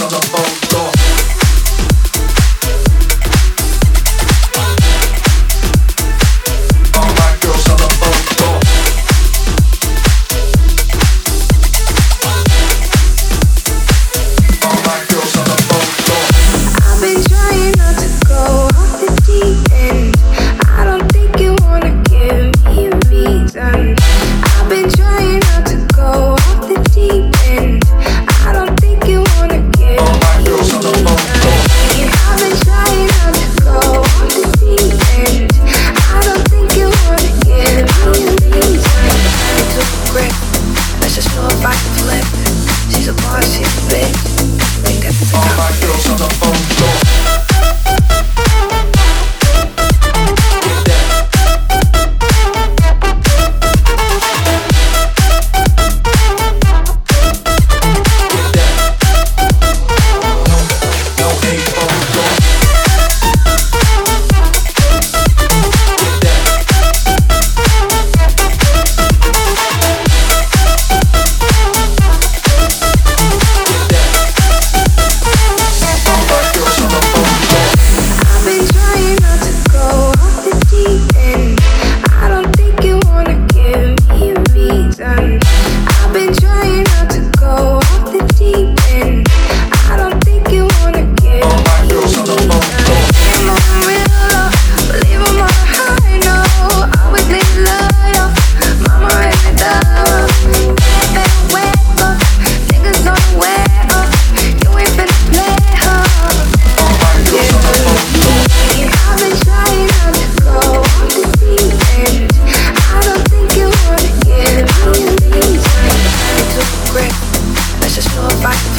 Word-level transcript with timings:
on 0.00 0.10
the 0.10 0.20
phone. 0.26 0.65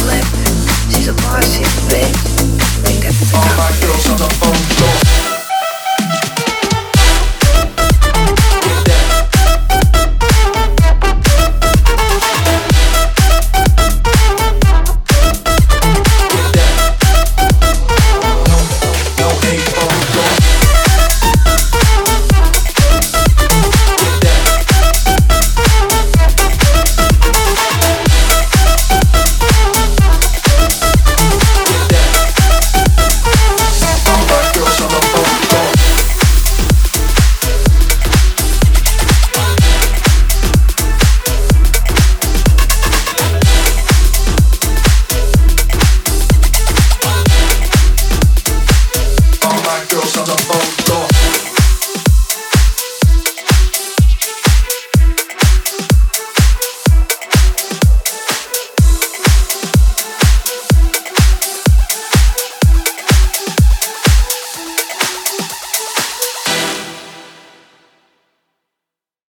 Flip. 0.00 0.26
She's 0.90 1.08
a 1.08 1.14
boss, 1.14 1.58
bitch. 1.88 2.16
Think 2.84 3.04
Ring. 3.04 3.14
All 3.34 3.56
my 3.56 3.70
girls 3.80 4.06
on 4.10 4.18
the 4.18 4.30
phone, 4.40 4.95